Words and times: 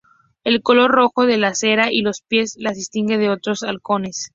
El 0.43 0.63
color 0.63 0.89
rojo 0.89 1.27
de 1.27 1.37
la 1.37 1.53
cera 1.53 1.91
y 1.93 2.01
los 2.01 2.23
pies 2.23 2.55
las 2.57 2.75
distingue 2.75 3.19
de 3.19 3.29
otros 3.29 3.61
halcones. 3.61 4.29